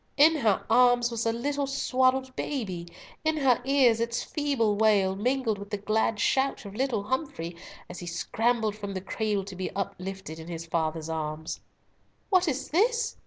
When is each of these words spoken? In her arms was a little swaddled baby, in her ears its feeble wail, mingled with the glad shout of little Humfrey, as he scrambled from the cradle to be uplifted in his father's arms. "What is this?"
In 0.17 0.37
her 0.37 0.65
arms 0.67 1.11
was 1.11 1.27
a 1.27 1.31
little 1.31 1.67
swaddled 1.67 2.35
baby, 2.35 2.87
in 3.23 3.37
her 3.37 3.61
ears 3.65 3.99
its 3.99 4.23
feeble 4.23 4.75
wail, 4.75 5.15
mingled 5.15 5.59
with 5.59 5.69
the 5.69 5.77
glad 5.77 6.19
shout 6.19 6.65
of 6.65 6.73
little 6.73 7.03
Humfrey, 7.03 7.55
as 7.87 7.99
he 7.99 8.07
scrambled 8.07 8.75
from 8.75 8.95
the 8.95 9.01
cradle 9.01 9.43
to 9.45 9.55
be 9.55 9.69
uplifted 9.75 10.39
in 10.39 10.47
his 10.47 10.65
father's 10.65 11.07
arms. 11.07 11.59
"What 12.31 12.47
is 12.47 12.69
this?" 12.69 13.15